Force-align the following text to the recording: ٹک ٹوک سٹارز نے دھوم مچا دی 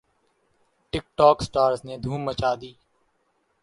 ٹک 0.93 1.05
ٹوک 1.17 1.37
سٹارز 1.47 1.79
نے 1.87 1.95
دھوم 2.03 2.21
مچا 2.27 2.51
دی 2.61 2.71